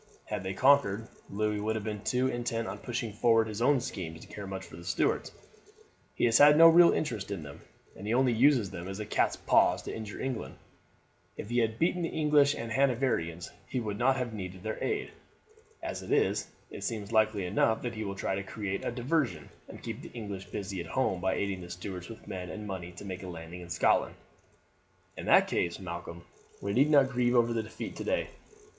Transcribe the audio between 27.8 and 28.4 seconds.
today.